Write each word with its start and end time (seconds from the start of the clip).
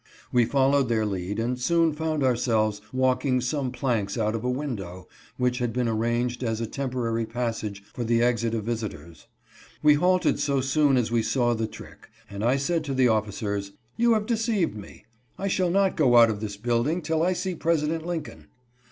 We 0.31 0.45
followed 0.45 0.89
their 0.89 1.05
lead, 1.05 1.37
and 1.37 1.59
soon 1.59 1.93
found 1.93 2.23
our 2.23 2.35
selves 2.35 2.81
walking 2.91 3.39
some 3.39 3.71
planks 3.71 4.17
out 4.17 4.33
of 4.33 4.43
a 4.43 4.49
window, 4.49 5.07
which 5.37 5.59
had 5.59 5.71
been 5.71 5.87
arranged 5.87 6.43
as 6.43 6.59
a 6.59 6.65
temporary 6.65 7.27
passage 7.27 7.83
for 7.93 8.03
the 8.03 8.19
exit 8.23 8.55
of 8.55 8.63
visitors. 8.63 9.27
We 9.83 9.93
halted 9.93 10.39
so 10.39 10.59
soon 10.59 10.97
as 10.97 11.11
we 11.11 11.21
saw 11.21 11.53
the 11.53 11.67
trick, 11.67 12.09
and 12.31 12.43
I 12.43 12.55
said 12.55 12.83
to 12.85 12.95
the 12.95 13.09
officers:" 13.09 13.73
You 13.95 14.15
have 14.15 14.25
deceived 14.25 14.73
me. 14.75 15.05
I 15.37 15.47
shall 15.47 15.69
not 15.69 15.95
go 15.95 16.17
out 16.17 16.31
of 16.31 16.39
this 16.39 16.57
building 16.57 17.03
till 17.03 17.21
I 17.21 17.33
see 17.33 17.53
President 17.53 18.03
Lincoln." 18.03 18.47